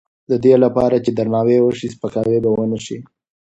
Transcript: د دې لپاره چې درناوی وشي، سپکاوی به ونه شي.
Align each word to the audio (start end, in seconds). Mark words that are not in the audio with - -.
د 0.29 0.31
دې 0.43 0.53
لپاره 0.63 0.95
چې 1.05 1.11
درناوی 1.17 1.57
وشي، 1.61 1.87
سپکاوی 1.95 2.37
به 2.43 2.49
ونه 2.53 2.79
شي. 2.85 2.97